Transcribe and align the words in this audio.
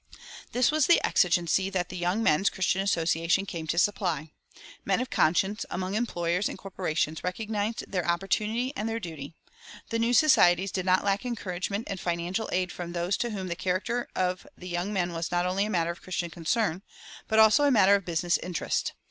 This 0.51 0.71
was 0.71 0.87
the 0.87 0.99
exigency 1.05 1.69
that 1.69 1.89
the 1.89 1.95
Young 1.95 2.23
Men's 2.23 2.49
Christian 2.49 2.81
Association 2.81 3.45
came 3.45 3.67
to 3.67 3.77
supply. 3.77 4.31
Men 4.83 4.99
of 4.99 5.11
conscience 5.11 5.63
among 5.69 5.93
employers 5.93 6.49
and 6.49 6.57
corporations 6.57 7.23
recognized 7.23 7.85
their 7.87 8.07
opportunity 8.07 8.73
and 8.75 8.89
their 8.89 8.99
duty. 8.99 9.35
The 9.91 9.99
new 9.99 10.13
societies 10.15 10.71
did 10.71 10.87
not 10.87 11.03
lack 11.05 11.23
encouragement 11.23 11.83
and 11.87 11.99
financial 11.99 12.49
aid 12.51 12.71
from 12.71 12.93
those 12.93 13.15
to 13.17 13.29
whom 13.29 13.47
the 13.47 13.55
character 13.55 14.07
of 14.15 14.47
the 14.57 14.67
young 14.67 14.91
men 14.91 15.13
was 15.13 15.31
not 15.31 15.45
only 15.45 15.65
a 15.65 15.69
matter 15.69 15.91
of 15.91 16.01
Christian 16.01 16.31
concern, 16.31 16.81
but 17.27 17.37
also 17.37 17.65
a 17.65 17.69
matter 17.69 17.93
of 17.93 18.03
business 18.03 18.39
interest. 18.39 18.93